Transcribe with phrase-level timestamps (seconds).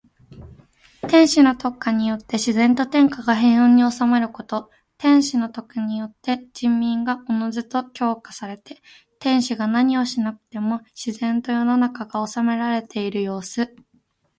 [1.07, 4.71] 天子の徳化によって自然と天下が平穏に収まること。
[4.97, 8.81] 天子の徳によって人民がおのずと教化されて、
[9.19, 13.75] 天子が何をしなくても自然と世の中が治められているようす。